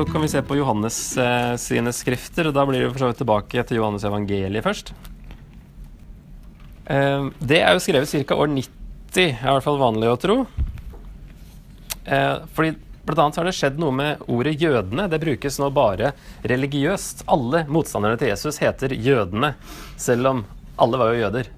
Så 0.00 0.04
kan 0.06 0.22
vi 0.22 0.28
se 0.28 0.40
på 0.42 0.56
Johannes 0.56 0.96
eh, 1.20 1.54
sine 1.60 1.92
skrifter, 1.92 2.46
og 2.48 2.54
da 2.56 2.62
blir 2.64 2.86
vi 2.88 3.08
tilbake 3.18 3.60
til 3.68 3.76
Johannes 3.76 4.06
evangeliet 4.08 4.64
først. 4.64 4.94
Eh, 6.88 7.26
det 7.44 7.58
er 7.58 7.76
jo 7.76 7.82
skrevet 7.84 8.08
ca. 8.08 8.38
år 8.40 8.48
90, 8.48 8.70
er 9.26 9.34
i 9.34 9.52
hvert 9.58 9.66
fall 9.66 9.76
vanlig 9.82 10.08
å 10.08 10.14
tro. 10.22 10.38
Eh, 12.06 12.46
fordi 12.56 12.72
blant 13.04 13.20
annet 13.26 13.42
har 13.42 13.50
det 13.50 13.54
skjedd 13.58 13.76
noe 13.84 13.92
med 13.98 14.24
ordet 14.24 14.56
jødene. 14.62 15.04
Det 15.12 15.20
brukes 15.20 15.60
nå 15.60 15.68
bare 15.76 16.14
religiøst. 16.48 17.26
Alle 17.28 17.66
motstanderne 17.68 18.16
til 18.16 18.32
Jesus 18.32 18.62
heter 18.64 18.96
jødene, 18.96 19.52
selv 20.00 20.32
om 20.32 20.42
alle 20.80 21.02
var 21.02 21.12
jo 21.12 21.26
jøder. 21.26 21.52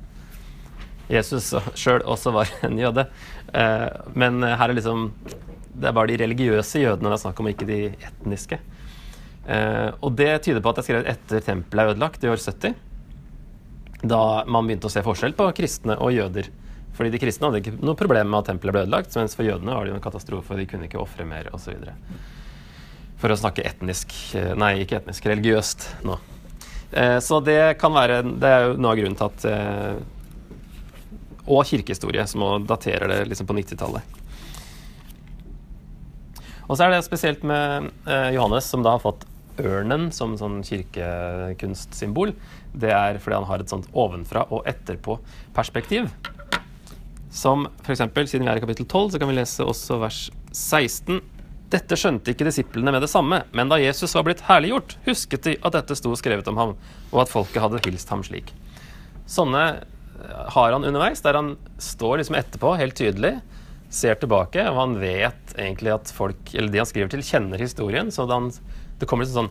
Jesus 1.15 1.55
sjøl 1.79 2.03
også 2.03 2.35
var 2.35 2.51
en 2.67 2.83
jøde. 2.89 3.07
Eh, 3.55 3.89
men 4.19 4.43
her 4.43 4.67
er 4.67 4.81
liksom 4.83 5.13
det 5.73 5.89
er 5.89 5.97
bare 5.97 6.11
de 6.11 6.21
religiøse 6.21 6.83
jødene 6.83 7.11
det 7.11 7.17
er 7.17 7.23
snakk 7.25 7.41
om, 7.41 7.51
ikke 7.51 7.69
de 7.69 7.81
etniske. 7.97 8.59
Eh, 9.47 9.91
og 9.99 10.17
det 10.19 10.33
tyder 10.45 10.63
på 10.63 10.71
at 10.71 10.79
det 10.79 10.83
er 10.85 10.89
skrevet 10.89 11.13
etter 11.13 11.47
tempelet 11.47 11.85
er 11.85 11.95
ødelagt, 11.95 12.25
i 12.25 12.31
år 12.31 12.43
70. 12.43 12.75
Da 14.03 14.21
man 14.51 14.69
begynte 14.69 14.91
å 14.91 14.93
se 14.93 15.05
forskjell 15.07 15.35
på 15.39 15.49
kristne 15.57 15.97
og 16.03 16.13
jøder. 16.15 16.51
Fordi 16.93 17.13
de 17.15 17.21
kristne 17.23 17.49
hadde 17.49 17.63
ikke 17.63 17.79
noe 17.81 17.97
problem 17.97 18.29
med 18.29 18.43
at 18.43 18.51
tempelet 18.53 18.77
ble 18.77 18.85
ødelagt, 18.85 19.15
mens 19.17 19.37
for 19.39 19.49
jødene 19.49 19.75
var 19.75 19.87
det 19.87 19.95
jo 19.95 19.99
en 19.99 20.05
katastrofe, 20.05 20.59
de 20.59 20.69
kunne 20.69 20.89
ikke 20.89 21.01
ofre 21.01 21.25
mer 21.29 21.49
osv. 21.57 21.79
For 23.23 23.33
å 23.33 23.39
snakke 23.39 23.65
etnisk 23.65 24.13
eh, 24.37 24.53
Nei, 24.59 24.75
ikke 24.83 24.99
etnisk, 24.99 25.27
religiøst 25.31 25.87
nå. 26.07 26.19
Eh, 26.93 27.19
så 27.25 27.39
det 27.41 27.79
kan 27.81 27.95
være 27.95 28.19
Det 28.27 28.49
er 28.51 28.67
jo 28.67 28.75
noe 28.77 28.93
av 28.93 28.99
grunnen 28.99 29.17
til 29.17 29.29
at 29.31 29.45
eh, 29.49 30.03
Og 31.47 31.63
kirkehistorie, 31.71 32.27
som 32.29 32.67
daterer 32.69 33.09
det 33.09 33.21
liksom 33.31 33.49
på 33.49 33.57
90-tallet. 33.57 34.22
Og 36.73 36.79
så 36.79 36.87
er 36.87 36.95
det 36.95 37.03
spesielt 37.05 37.43
med 37.45 37.91
eh, 38.09 38.31
Johannes, 38.33 38.65
som 38.73 38.81
da 38.81 38.95
har 38.95 39.03
fått 39.03 39.27
ørnen 39.61 40.07
som 40.17 40.39
sånn 40.41 40.63
kirkekunstsymbol. 40.65 42.33
Det 42.73 42.89
er 42.97 43.19
fordi 43.21 43.37
han 43.37 43.49
har 43.51 43.61
et 43.61 43.73
sånt 43.73 43.91
ovenfra 43.93 44.47
og 44.49 44.65
etterpå-perspektiv. 44.71 46.09
Som 47.33 47.67
f.eks. 47.85 48.01
siden 48.01 48.47
vi 48.47 48.55
er 48.55 48.57
i 48.57 48.65
kapittel 48.65 48.89
12, 48.89 49.13
så 49.13 49.21
kan 49.21 49.29
vi 49.29 49.37
lese 49.37 49.69
også 49.69 50.01
vers 50.01 50.23
16. 50.49 51.21
Dette 51.77 51.97
skjønte 52.01 52.33
ikke 52.33 52.49
disiplene 52.49 52.97
med 52.97 53.05
det 53.05 53.13
samme, 53.13 53.43
men 53.53 53.69
da 53.69 53.81
Jesus 53.81 54.17
var 54.17 54.25
blitt 54.25 54.45
herliggjort, 54.49 54.97
husket 55.05 55.45
de 55.45 55.59
at 55.61 55.77
dette 55.77 55.97
sto 56.01 56.17
skrevet 56.17 56.49
om 56.49 56.61
ham, 56.61 56.75
og 57.13 57.23
at 57.27 57.33
folket 57.33 57.61
hadde 57.65 57.85
hilst 57.85 58.13
ham 58.13 58.25
slik. 58.25 58.49
Sånne 59.29 59.65
eh, 59.77 60.45
har 60.57 60.73
han 60.73 60.89
underveis, 60.89 61.21
der 61.21 61.37
han 61.37 61.59
står 61.77 62.23
liksom 62.23 62.41
etterpå, 62.41 62.79
helt 62.81 62.97
tydelig, 62.97 63.37
ser 63.93 64.17
tilbake, 64.21 64.65
og 64.71 64.79
han 64.79 64.97
vet 65.01 65.55
egentlig 65.59 65.93
at 65.93 66.13
folk, 66.17 66.55
eller 66.57 66.73
de 66.73 66.81
han 66.81 66.89
skriver 66.89 67.13
til, 67.13 67.25
kjenner 67.27 67.61
historien. 67.61 68.11
Så 68.15 68.25
det, 68.29 68.39
han, 68.39 68.49
det 68.99 69.09
kommer 69.09 69.27
liksom 69.27 69.51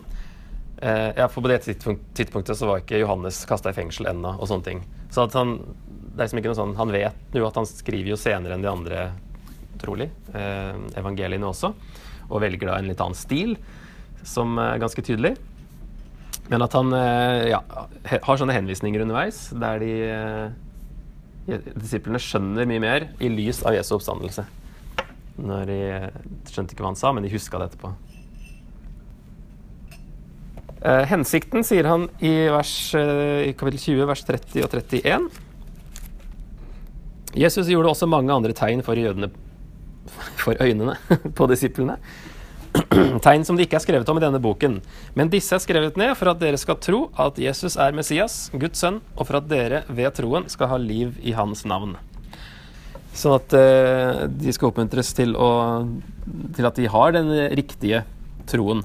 eh, 0.82 1.10
ja, 1.20 1.28
For 1.30 1.44
på 1.44 1.50
det 1.52 1.60
tidspunktet 1.62 2.58
så 2.58 2.68
var 2.68 2.82
ikke 2.82 3.00
Johannes 3.04 3.44
kasta 3.48 3.70
i 3.70 3.76
fengsel 3.76 4.10
ennå, 4.10 4.34
og 4.34 4.50
sånne 4.50 4.66
ting. 4.66 4.82
Så 5.14 5.28
at 5.28 5.36
han, 5.38 5.60
det 5.86 6.16
er 6.16 6.24
liksom 6.24 6.42
ikke 6.42 6.50
noe 6.50 6.58
sånn, 6.58 6.74
han 6.80 6.94
vet 6.94 7.38
jo 7.38 7.46
at 7.46 7.60
han 7.60 7.68
skriver 7.70 8.14
jo 8.14 8.18
senere 8.18 8.56
enn 8.56 8.66
de 8.66 8.72
andre, 8.72 9.06
trolig, 9.82 10.10
eh, 10.36 10.74
evangeliene 11.00 11.48
også, 11.48 11.72
og 12.28 12.42
velger 12.42 12.68
da 12.68 12.76
en 12.78 12.90
litt 12.90 13.00
annen 13.02 13.18
stil, 13.18 13.56
som 14.26 14.58
er 14.62 14.82
ganske 14.82 15.02
tydelig. 15.06 15.36
Men 16.50 16.66
at 16.66 16.74
han 16.76 16.90
eh, 16.94 17.48
ja, 17.52 17.62
har 18.10 18.38
sånne 18.38 18.54
henvisninger 18.54 19.02
underveis 19.04 19.46
der 19.54 19.82
de 19.82 19.92
eh, 20.10 20.54
Disiplene 21.46 22.20
skjønner 22.22 22.68
mye 22.70 22.82
mer 22.82 23.08
i 23.22 23.30
lys 23.32 23.62
av 23.66 23.74
Jesu 23.74 23.96
oppstandelse. 23.96 24.44
Når 25.42 25.68
de 25.70 25.78
skjønte 26.50 26.76
ikke 26.76 26.84
hva 26.84 26.92
han 26.92 26.98
sa, 27.00 27.10
men 27.14 27.26
de 27.26 27.32
huska 27.32 27.58
det 27.58 27.72
etterpå. 27.72 27.92
Eh, 30.82 31.04
hensikten 31.10 31.62
sier 31.66 31.86
han 31.86 32.08
i, 32.18 32.32
vers, 32.50 32.74
eh, 32.98 33.48
i 33.48 33.54
kapittel 33.54 33.78
20, 33.78 34.06
vers 34.10 34.24
30 34.26 34.64
og 34.66 34.74
31. 34.74 35.28
Jesus 37.38 37.70
gjorde 37.70 37.92
også 37.94 38.10
mange 38.10 38.34
andre 38.34 38.54
tegn 38.56 38.82
for 38.84 38.98
jødene 38.98 39.30
for 40.42 40.58
øynene 40.60 40.96
på 41.38 41.46
disiplene. 41.50 41.96
tegn 43.24 43.44
som 43.44 43.56
det 43.56 43.66
ikke 43.66 43.78
er 43.78 43.84
skrevet 43.84 44.08
om 44.08 44.18
i 44.18 44.24
denne 44.24 44.40
boken. 44.42 44.78
Men 45.18 45.30
disse 45.32 45.54
er 45.56 45.62
skrevet 45.62 45.98
ned 46.00 46.14
for 46.18 46.32
at 46.32 46.40
dere 46.40 46.60
skal 46.60 46.78
tro 46.82 47.04
at 47.20 47.38
Jesus 47.40 47.76
er 47.80 47.94
Messias, 47.96 48.46
Guds 48.54 48.80
sønn, 48.82 49.00
og 49.16 49.28
for 49.28 49.40
at 49.40 49.48
dere 49.50 49.82
ved 49.92 50.12
troen 50.16 50.48
skal 50.52 50.70
ha 50.72 50.80
liv 50.80 51.18
i 51.20 51.34
hans 51.36 51.66
navn. 51.68 51.96
Sånn 53.12 53.36
at 53.36 53.54
eh, 53.56 54.24
de 54.32 54.52
skal 54.56 54.70
oppmuntres 54.70 55.12
til, 55.16 55.34
å, 55.36 55.84
til, 56.56 56.68
at 56.68 56.78
de 56.80 56.88
har 56.88 57.12
den 57.12 57.32
riktige 57.58 58.06
troen, 58.48 58.80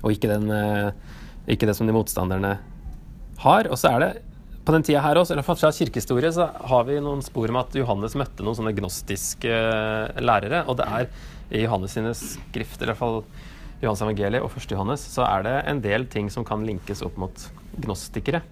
og 0.00 0.12
ikke, 0.12 0.30
den, 0.30 0.48
eh, 0.52 1.18
ikke 1.52 1.68
det 1.68 1.76
som 1.76 1.88
de 1.88 1.96
motstanderne 1.96 2.56
har. 3.44 3.68
Og 3.68 3.76
så 3.80 3.92
er 3.92 4.04
det 4.04 4.12
på 4.64 4.72
den 4.72 4.84
tida 4.86 5.02
her 5.04 5.20
også, 5.20 5.34
eller 5.34 5.44
fra 5.44 5.70
kirkehistorie, 5.76 6.32
så 6.32 6.48
har 6.70 6.86
vi 6.88 6.96
noen 7.04 7.20
spor 7.24 7.52
om 7.52 7.60
at 7.60 7.74
Johannes 7.76 8.16
møtte 8.16 8.44
noen 8.44 8.56
sånne 8.56 8.72
gnostiske 8.76 9.52
uh, 9.52 10.20
lærere. 10.24 10.62
Og 10.72 10.78
det 10.80 10.86
er 10.88 11.10
i 11.54 11.62
Johannes 11.64 11.94
sine 11.94 12.12
skrifter, 12.18 12.88
i 12.88 12.92
hvert 12.92 13.00
fall 13.00 13.22
Johannes 13.82 14.02
evangeliet 14.04 14.44
og 14.44 14.54
1. 14.54 14.72
Johannes, 14.72 15.04
så 15.14 15.24
er 15.26 15.44
det 15.46 15.54
en 15.70 15.82
del 15.84 16.06
ting 16.10 16.30
som 16.32 16.46
kan 16.46 16.64
linkes 16.66 17.02
opp 17.04 17.18
mot 17.20 17.46
gnostikere. 17.84 18.42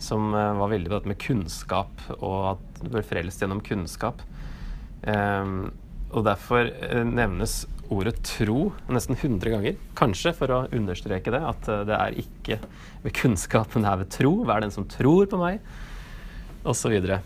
Som 0.00 0.32
uh, 0.32 0.56
var 0.56 0.72
veldig 0.72 0.88
på 0.88 0.96
dette 0.96 1.10
med 1.10 1.20
kunnskap, 1.20 2.06
og 2.20 2.54
at 2.54 2.80
du 2.80 2.88
bør 2.94 3.04
frelst 3.04 3.42
gjennom 3.42 3.60
kunnskap. 3.64 4.22
Um, 5.04 5.70
og 6.10 6.24
derfor 6.26 6.70
uh, 6.70 7.02
nevnes 7.04 7.64
ordet 7.90 8.20
tro 8.24 8.70
nesten 8.92 9.18
100 9.18 9.52
ganger. 9.52 9.76
Kanskje 9.98 10.32
for 10.36 10.54
å 10.54 10.62
understreke 10.76 11.34
det, 11.34 11.42
at 11.44 11.68
uh, 11.68 11.82
det 11.88 11.98
er 11.98 12.20
ikke 12.22 12.60
ved 13.04 13.16
kunnskap, 13.16 13.74
men 13.74 13.84
det 13.84 13.92
er 13.92 14.02
ved 14.04 14.14
tro. 14.16 14.34
Hva 14.44 14.56
er 14.56 14.66
den 14.66 14.76
som 14.76 14.88
tror 14.88 15.28
på 15.28 15.40
meg? 15.40 15.60
Og 16.64 16.76
så 16.76 16.92
videre. 16.92 17.20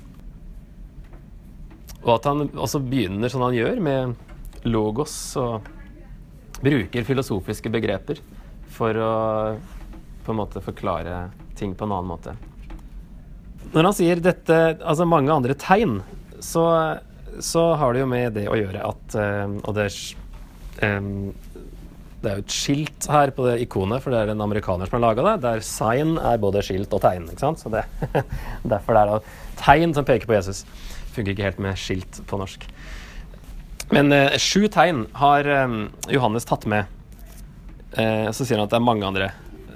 Og 2.05 2.17
at 2.19 2.27
han 2.29 2.49
også 2.53 2.83
begynner 2.85 3.31
som 3.33 3.43
han 3.47 3.57
gjør, 3.57 3.81
med 3.83 4.17
logos 4.65 5.15
og 5.41 5.67
bruker 6.65 7.07
filosofiske 7.07 7.73
begreper 7.73 8.21
for 8.75 8.99
å 8.99 9.15
på 10.25 10.33
en 10.33 10.41
måte 10.41 10.63
forklare 10.65 11.29
ting 11.59 11.75
på 11.77 11.85
en 11.85 11.93
annen 11.93 12.09
måte. 12.09 12.35
Når 13.75 13.89
han 13.89 13.97
sier 13.97 14.23
dette, 14.23 14.61
altså 14.81 15.07
mange 15.09 15.33
andre 15.35 15.57
tegn, 15.59 15.99
så, 16.43 16.65
så 17.43 17.65
har 17.81 17.95
det 17.95 18.05
jo 18.05 18.11
med 18.11 18.37
det 18.39 18.47
å 18.51 18.57
gjøre 18.59 18.85
at 18.85 19.17
um, 19.17 19.59
Og 19.65 19.77
det, 19.77 19.87
er, 19.89 20.97
det 22.23 22.31
er 22.31 22.39
jo 22.39 22.45
et 22.45 22.57
skilt 22.57 23.09
her 23.11 23.33
på 23.37 23.47
det 23.49 23.59
ikonet, 23.65 24.03
for 24.05 24.15
det 24.15 24.23
er 24.23 24.33
en 24.33 24.45
amerikaner 24.45 24.89
som 24.89 24.99
har 24.99 25.07
laga 25.09 25.27
det, 25.29 25.37
der 25.45 25.65
sign 25.67 26.17
er 26.21 26.41
både 26.43 26.65
skilt 26.65 26.93
og 26.97 27.03
tegn. 27.05 27.29
ikke 27.31 27.45
sant? 27.47 27.63
Så 27.63 27.73
det, 27.73 27.85
Derfor 28.75 28.97
det 28.97 29.05
er 29.05 29.13
det 29.15 29.23
tegn 29.61 29.97
som 29.97 30.09
peker 30.09 30.31
på 30.31 30.39
Jesus. 30.39 30.65
Funker 31.15 31.35
ikke 31.35 31.49
helt 31.49 31.63
med 31.63 31.81
skilt 31.81 32.23
på 32.31 32.41
norsk. 32.41 32.69
Men 33.93 34.13
eh, 34.13 34.37
sju 34.41 34.67
tegn 34.73 35.05
har 35.21 35.49
eh, 35.49 35.73
Johannes 36.15 36.47
tatt 36.49 36.65
med. 36.71 36.87
Eh, 37.93 38.31
så 38.33 38.45
sier 38.47 38.59
han 38.59 38.67
at 38.67 38.73
det 38.73 38.79
er 38.81 38.87
mange 38.87 39.07
andre 39.07 39.31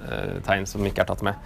eh, 0.07 0.39
tegn 0.45 0.65
som 0.69 0.85
ikke 0.87 1.03
er 1.03 1.11
tatt 1.11 1.23
med. 1.25 1.37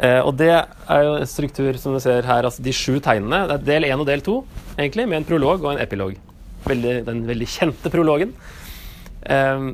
Eh, 0.00 0.20
og 0.24 0.32
det 0.40 0.52
er 0.54 1.04
jo 1.04 1.18
struktur 1.28 1.76
som 1.80 1.94
du 1.94 2.00
ser 2.02 2.24
her. 2.26 2.46
altså 2.48 2.64
De 2.64 2.72
sju 2.74 2.98
tegnene. 3.04 3.44
Det 3.50 3.58
er 3.58 3.68
del 3.68 3.88
én 3.90 4.00
og 4.00 4.08
del 4.08 4.24
to, 4.24 4.40
egentlig, 4.78 5.06
med 5.10 5.20
en 5.20 5.28
prolog 5.28 5.60
og 5.64 5.74
en 5.74 5.82
epilog. 5.84 6.16
Veldig, 6.64 6.96
den 7.08 7.24
veldig 7.28 7.48
kjente 7.48 7.92
prologen. 7.92 8.32
Eh, 9.22 9.70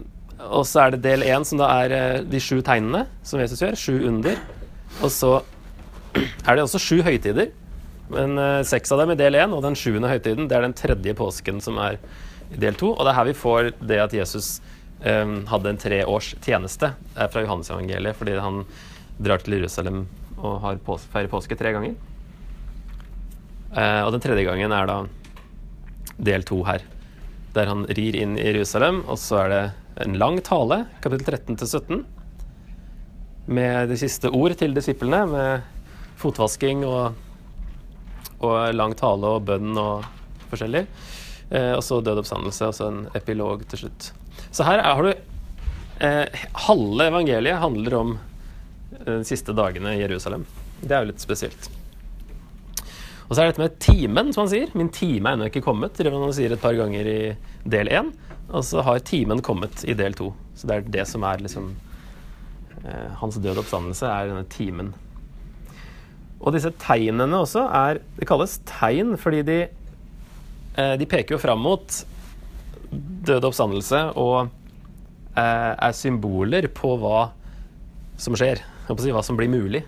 og 0.46 0.66
så 0.68 0.84
er 0.84 0.94
det 0.94 1.04
del 1.06 1.24
én, 1.26 1.46
som 1.46 1.62
da 1.62 1.70
er 1.84 2.24
de 2.26 2.40
sju 2.42 2.58
tegnene 2.66 3.06
som 3.26 3.40
Jesus 3.40 3.62
gjør. 3.62 3.78
Sju 3.78 3.94
under. 4.10 4.36
Og 5.00 5.10
så 5.14 5.38
er 6.16 6.56
det 6.56 6.64
også 6.64 6.82
sju 6.82 6.98
høytider. 7.06 7.54
Men 8.12 8.38
uh, 8.38 8.62
seks 8.66 8.92
av 8.94 9.02
dem 9.02 9.12
i 9.14 9.18
del 9.18 9.38
én, 9.38 9.54
og 9.54 9.64
den 9.64 9.76
sjuende 9.78 10.10
høytiden, 10.10 10.48
det 10.50 10.56
er 10.58 10.66
den 10.66 10.76
tredje 10.76 11.14
påsken 11.18 11.60
som 11.64 11.78
er 11.82 11.98
i 12.54 12.60
del 12.62 12.76
to. 12.78 12.92
Og 12.94 13.02
det 13.02 13.12
er 13.12 13.18
her 13.18 13.30
vi 13.30 13.38
får 13.38 13.70
det 13.82 14.00
at 14.02 14.14
Jesus 14.14 14.56
um, 15.02 15.40
hadde 15.50 15.72
en 15.72 15.80
tre 15.80 16.02
års 16.06 16.32
tjeneste 16.44 16.92
er 16.94 17.32
fra 17.32 17.42
Johannes-evangeliet, 17.44 18.18
fordi 18.18 18.38
han 18.42 18.62
drar 19.18 19.42
til 19.42 19.58
Jerusalem 19.58 20.04
og 20.36 20.60
har 20.62 20.82
pås 20.84 21.06
feirer 21.12 21.32
påske 21.32 21.58
tre 21.58 21.72
ganger. 21.74 21.96
Uh, 23.72 24.06
og 24.06 24.12
den 24.14 24.22
tredje 24.24 24.46
gangen 24.46 24.72
er 24.72 24.88
da 24.88 25.00
del 26.16 26.46
to 26.48 26.62
her, 26.68 26.84
der 27.56 27.72
han 27.72 27.84
rir 27.96 28.16
inn 28.16 28.36
i 28.38 28.46
Jerusalem, 28.46 29.02
og 29.08 29.18
så 29.20 29.42
er 29.44 29.52
det 29.52 29.64
en 30.04 30.16
lang 30.20 30.38
tale, 30.44 30.84
kapittel 31.04 31.26
13 31.32 31.58
til 31.58 31.68
17, 31.68 32.04
med 33.46 33.88
de 33.90 33.96
siste 34.00 34.30
ord 34.34 34.54
til 34.58 34.74
disiplene, 34.76 35.22
med 35.30 35.72
fotvasking 36.20 36.84
og 36.88 37.16
og 38.44 38.74
lang 38.74 38.94
tale 38.98 39.36
og 39.36 39.46
bønn 39.48 39.76
og 39.80 40.04
forskjellig. 40.50 40.84
Eh, 41.50 41.72
og 41.76 41.82
så 41.84 42.00
død 42.02 42.22
oppstandelse, 42.22 42.68
og 42.68 42.76
så 42.76 42.90
en 42.90 43.02
epilog 43.16 43.64
til 43.70 43.86
slutt. 43.86 44.10
Så 44.50 44.66
her 44.66 44.80
er, 44.80 44.92
har 44.98 45.06
du 45.06 45.12
eh, 46.04 46.44
Halve 46.66 47.08
evangeliet 47.10 47.62
handler 47.62 47.98
om 48.00 48.14
eh, 49.00 49.18
de 49.18 49.24
siste 49.28 49.54
dagene 49.56 49.96
i 49.96 50.02
Jerusalem. 50.02 50.46
Det 50.82 50.92
er 50.92 51.04
jo 51.04 51.12
litt 51.12 51.24
spesielt. 51.24 51.70
Og 53.26 53.34
så 53.34 53.40
er 53.40 53.46
det 53.46 53.54
dette 53.54 53.64
med 53.64 53.78
timen, 53.82 54.32
som 54.32 54.44
han 54.44 54.52
sier. 54.52 54.74
Min 54.78 54.92
time 54.94 55.30
er 55.30 55.36
ennå 55.38 55.48
ikke 55.50 55.64
kommet. 55.66 55.98
Han 55.98 56.34
sier 56.36 56.54
et 56.54 56.62
par 56.62 56.76
ganger 56.78 57.08
i 57.10 57.20
del 57.66 57.90
én. 57.90 58.12
Og 58.52 58.62
så 58.62 58.84
har 58.86 59.02
timen 59.02 59.42
kommet 59.42 59.82
i 59.84 59.96
del 59.98 60.14
to. 60.14 60.30
Så 60.54 60.68
det 60.68 60.76
er 60.76 60.92
det 60.98 61.06
som 61.10 61.24
er 61.26 61.42
liksom 61.42 61.72
eh, 62.84 63.08
Hans 63.18 63.40
død 63.42 63.64
oppstandelse 63.64 64.06
er 64.06 64.30
denne 64.30 64.46
timen. 64.52 64.94
Og 66.42 66.52
disse 66.54 66.72
tegnene 66.82 67.40
også 67.40 67.64
er 67.72 68.02
Det 68.18 68.28
kalles 68.28 68.58
tegn 68.68 69.16
fordi 69.20 69.42
de, 69.46 69.58
eh, 70.76 70.94
de 71.00 71.08
peker 71.08 71.36
jo 71.36 71.42
fram 71.42 71.62
mot 71.64 72.02
døde 73.26 73.48
oppstandelse 73.48 74.02
og 74.14 74.48
eh, 75.36 75.72
er 75.74 75.96
symboler 75.96 76.68
på 76.72 76.94
hva 77.00 77.30
som 78.20 78.36
skjer. 78.38 78.62
Hva 78.86 79.22
som 79.26 79.38
blir 79.38 79.50
mulig 79.50 79.82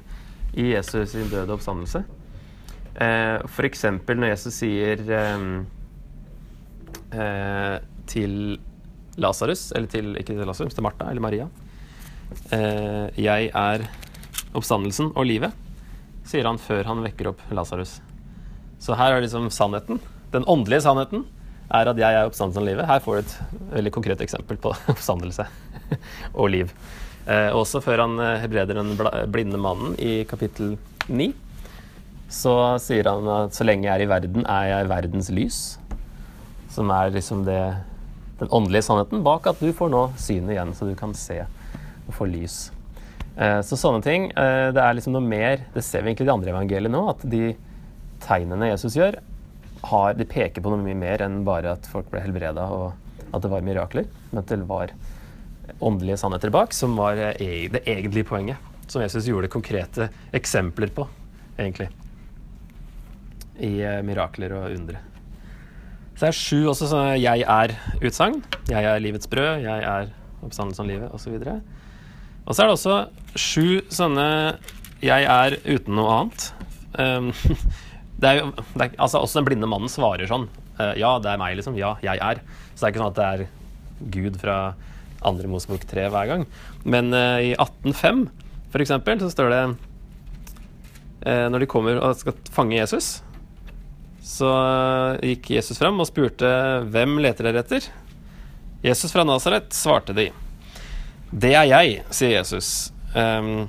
i 0.59 0.73
Jesus 0.73 1.13
sin 1.13 1.29
døde 1.31 1.55
oppstandelse. 1.55 2.03
Eh, 2.99 3.39
F.eks. 3.47 3.85
når 4.09 4.33
Jesus 4.33 4.59
sier 4.59 5.05
til 8.09 8.35
Lasarus, 9.19 9.71
eller 9.77 9.89
til, 9.93 10.11
ikke 10.19 10.35
til 10.35 10.45
Lasarus, 10.49 10.75
til 10.75 10.85
Martha 10.85 11.09
eller 11.09 11.23
Maria 11.25 11.47
Jeg 13.17 13.49
er 13.55 13.87
oppstandelsen 14.53 15.13
og 15.15 15.27
livet, 15.29 15.55
sier 16.29 16.47
han 16.49 16.61
før 16.61 16.85
han 16.91 17.03
vekker 17.07 17.33
opp 17.33 17.43
Lasarus. 17.55 17.99
Så 18.79 18.97
her 18.99 19.17
er 19.17 19.25
liksom 19.25 19.49
sannheten. 19.51 19.99
Den 20.33 20.47
åndelige 20.47 20.85
sannheten 20.85 21.25
er 21.75 21.91
at 21.91 22.01
jeg 22.01 22.17
er 22.17 22.29
oppstandelsen 22.29 22.63
av 22.63 22.69
livet. 22.69 22.89
Her 22.89 23.03
får 23.05 23.17
du 23.17 23.21
et 23.23 23.35
veldig 23.75 23.93
konkret 23.97 24.23
eksempel 24.25 24.61
på 24.61 24.73
oppstandelse 24.93 25.49
og 26.35 26.51
liv. 26.53 26.73
Eh, 27.29 27.51
også 27.57 27.83
før 27.85 28.05
han 28.07 28.17
eh, 28.25 28.39
helbreder 28.45 28.79
den 28.79 28.95
blinde 29.33 29.61
mannen 29.61 29.97
i 30.01 30.23
kapittel 30.29 30.77
9, 31.09 31.33
så 32.33 32.55
sier 32.81 33.09
han 33.09 33.29
at 33.33 33.57
så 33.57 33.65
lenge 33.65 33.89
jeg 33.89 33.95
er 33.97 34.05
i 34.05 34.09
verden, 34.09 34.45
er 34.49 34.71
jeg 34.73 34.89
verdens 34.93 35.31
lys. 35.33 35.61
Som 36.73 36.93
er 36.93 37.13
liksom 37.13 37.45
det, 37.49 37.61
den 38.41 38.53
åndelige 38.53 38.85
sannheten 38.85 39.25
bak 39.25 39.49
at 39.49 39.61
du 39.61 39.73
får 39.77 39.93
nå 39.93 40.11
synet 40.21 40.57
igjen, 40.57 40.75
så 40.77 40.89
du 40.89 40.97
kan 40.97 41.17
se 41.17 41.43
og 41.43 42.13
få 42.17 42.29
lys. 42.29 42.69
Eh, 43.39 43.61
så 43.63 43.79
sånne 43.79 44.03
ting. 44.03 44.29
Eh, 44.35 44.69
det 44.75 44.83
er 44.83 44.97
liksom 44.99 45.15
noe 45.15 45.23
mer 45.23 45.63
Det 45.75 45.85
ser 45.87 46.03
vi 46.03 46.11
egentlig 46.11 46.27
i 46.27 46.31
de 46.31 46.35
andre 46.35 46.51
evangeliene 46.51 46.95
nå, 46.95 47.05
at 47.13 47.23
de 47.31 47.53
tegnene 48.25 48.73
Jesus 48.73 48.97
gjør, 48.99 49.21
har, 49.89 50.17
de 50.19 50.27
peker 50.27 50.65
på 50.65 50.73
noe 50.73 50.83
mye 50.83 50.99
mer 50.99 51.23
enn 51.23 51.45
bare 51.47 51.77
at 51.77 51.87
folk 51.87 52.09
ble 52.11 52.25
helbreda 52.25 52.65
og 52.75 53.29
at 53.29 53.45
det 53.45 53.51
var 53.53 53.63
mirakler, 53.63 54.09
men 54.33 54.41
at 54.41 54.51
det 54.51 54.67
var 54.67 54.91
åndelige 55.85 56.17
sannheter 56.19 56.51
bak 56.51 56.75
som 56.75 56.97
var 56.99 57.21
eh, 57.37 57.69
det 57.71 57.85
egentlige 57.85 58.27
poenget. 58.27 58.65
Som 58.89 59.05
Jesus 59.05 59.29
gjorde 59.29 59.53
konkrete 59.53 60.09
eksempler 60.35 60.91
på, 60.97 61.05
egentlig. 61.61 61.91
I 63.61 64.01
mirakler 64.07 64.55
og 64.57 64.73
undre. 64.73 65.03
Så 66.17 66.25
det 66.25 66.31
er 66.33 66.39
sju 66.39 66.61
også 66.73 66.89
sånne 66.91 67.19
'jeg 67.21 67.45
er'-utsagn. 67.45 68.43
'Jeg 68.67 68.85
er 68.85 68.99
livets 68.99 69.29
brød', 69.29 69.63
'jeg 69.63 69.83
er 69.85 70.09
oppstandelsen 70.43 70.83
av 70.83 70.91
livet', 70.91 71.15
osv. 71.15 71.63
Og 72.47 72.55
så 72.57 72.63
er 72.63 72.67
det 72.67 72.75
også 72.75 72.97
sju 73.37 73.83
sånne 73.93 74.59
'jeg 75.03 75.25
er 75.25 75.59
uten 75.65 75.95
noe 75.95 76.15
annet'. 76.15 76.53
Um, 76.99 77.33
det 78.21 78.29
er 78.29 78.41
jo, 78.41 78.51
det 78.75 78.83
er, 78.83 78.97
altså 78.99 79.21
Også 79.23 79.39
den 79.39 79.47
blinde 79.47 79.69
mannen 79.71 79.91
svarer 79.93 80.27
sånn. 80.27 80.49
Uh, 80.79 80.95
ja, 80.99 81.19
det 81.23 81.31
er 81.31 81.39
meg, 81.39 81.57
liksom. 81.59 81.77
Ja, 81.79 81.97
jeg 82.03 82.19
er. 82.19 82.43
Så 82.75 82.81
det 82.81 82.89
er 82.89 82.95
ikke 82.95 83.05
sånn 83.05 83.15
at 83.15 83.21
det 83.21 83.29
er 83.29 83.47
Gud 84.15 84.41
fra 84.41 84.57
andre 85.27 85.51
Mosebok 85.51 85.87
3 85.91 86.09
hver 86.15 86.27
gang. 86.31 86.47
Men 86.85 87.13
uh, 87.15 87.39
i 87.43 87.55
18.5, 87.55 88.27
for 88.73 88.83
eksempel, 88.83 89.23
så 89.23 89.31
står 89.31 89.55
det 89.55 89.63
uh, 91.27 91.47
Når 91.51 91.65
de 91.65 91.71
kommer 91.71 91.99
og 92.03 92.19
skal 92.19 92.37
fange 92.55 92.79
Jesus, 92.79 93.19
så 94.29 94.51
gikk 95.25 95.51
Jesus 95.57 95.79
fram 95.81 95.99
og 96.03 96.11
spurte 96.11 96.49
hvem 96.93 97.17
leter 97.23 97.49
dere 97.49 97.63
etter. 97.65 97.87
Jesus 98.85 99.11
fra 99.15 99.25
Nasaret, 99.27 99.73
svarte 99.75 100.15
de. 100.15 100.29
Det 101.33 101.55
er 101.57 101.67
jeg, 101.71 102.03
sier 102.15 102.37
Jesus. 102.37 102.91
Um, 103.15 103.69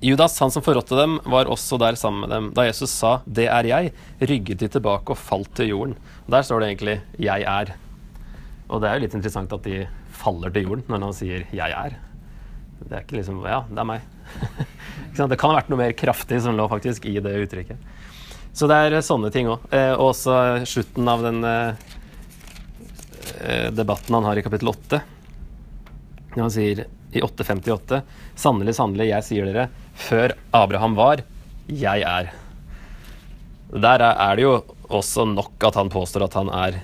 Judas, 0.00 0.38
han 0.38 0.50
som 0.50 0.62
forrådte 0.62 0.94
dem, 0.94 1.18
var 1.26 1.48
også 1.50 1.78
der 1.80 1.96
sammen 1.98 2.22
med 2.22 2.30
dem. 2.30 2.50
Da 2.54 2.66
Jesus 2.68 2.90
sa 2.90 3.20
'det 3.26 3.48
er 3.48 3.64
jeg', 3.64 3.92
rygget 4.20 4.58
de 4.58 4.68
tilbake 4.68 5.10
og 5.10 5.18
falt 5.18 5.54
til 5.54 5.68
jorden. 5.68 5.96
Der 6.30 6.42
står 6.42 6.60
det 6.60 6.68
egentlig 6.68 7.00
'jeg 7.18 7.42
er'. 7.42 7.74
Og 8.70 8.80
det 8.80 8.88
er 8.88 8.94
jo 8.94 9.00
litt 9.00 9.14
interessant 9.14 9.52
at 9.52 9.62
de 9.62 9.88
faller 10.12 10.50
til 10.50 10.62
jorden 10.62 10.84
når 10.88 11.00
han 11.00 11.12
sier 11.12 11.46
'jeg 11.52 11.70
er'. 11.72 11.94
Det 12.88 12.92
er 12.92 13.00
ikke 13.00 13.16
liksom 13.16 13.44
Ja, 13.44 13.64
det 13.68 13.78
er 13.78 13.84
meg. 13.84 14.00
det 15.16 15.38
kan 15.38 15.50
ha 15.50 15.56
vært 15.56 15.68
noe 15.68 15.78
mer 15.78 15.92
kraftig 15.92 16.40
som 16.42 16.56
lå 16.56 16.68
faktisk 16.68 17.06
i 17.06 17.18
det 17.18 17.48
uttrykket. 17.48 17.76
Så 18.52 18.68
det 18.68 18.76
er 18.76 19.00
sånne 19.00 19.32
ting 19.32 19.46
òg. 19.46 19.58
Eh, 19.72 19.94
og 19.94 20.14
også 20.14 20.64
slutten 20.64 21.08
av 21.08 21.22
den 21.22 21.44
eh, 21.44 21.74
debatten 23.70 24.14
han 24.14 24.24
har 24.24 24.36
i 24.38 24.42
kapittel 24.42 24.68
8 24.68 25.02
når 26.36 26.42
han 26.42 26.50
sier 26.50 26.86
i 27.12 27.22
858 27.24 28.02
Sannelig, 28.38 28.74
sannelig, 28.76 29.08
jeg 29.10 29.26
sier 29.26 29.48
dere, 29.48 29.68
før 29.98 30.34
Abraham 30.54 30.96
var, 30.98 31.22
jeg 31.68 32.04
er. 32.04 32.30
Der 33.68 34.04
er 34.08 34.36
det 34.36 34.44
jo 34.44 34.54
også 34.88 35.26
nok 35.28 35.68
at 35.68 35.76
han 35.76 35.90
påstår 35.92 36.28
at 36.28 36.38
han 36.38 36.52
er 36.52 36.80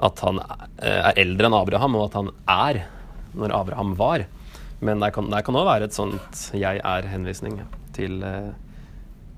at 0.00 0.20
han 0.24 0.40
er 0.80 1.12
eldre 1.20 1.50
enn 1.50 1.56
Abraham, 1.58 1.98
og 1.98 2.06
at 2.08 2.18
han 2.20 2.30
er 2.48 2.82
når 3.36 3.56
Abraham 3.58 3.94
var. 3.98 4.24
Men 4.80 5.02
det 5.04 5.12
kan 5.12 5.28
òg 5.60 5.68
være 5.68 5.90
et 5.90 5.96
sånt 5.96 6.48
'jeg 6.56 6.80
er'-henvisning 6.80 7.60
til 7.92 8.22
uh, 8.24 8.52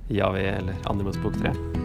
Javé 0.08 0.58
eller 0.58 0.74
Andre 0.86 1.04
bok 1.22 1.34
3. 1.42 1.81